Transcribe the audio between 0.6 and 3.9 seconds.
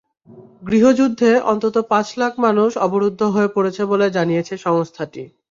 গৃহযুদ্ধে অন্তত পাঁচ লাখ মানুষ অবরুদ্ধ হয়ে পড়েছে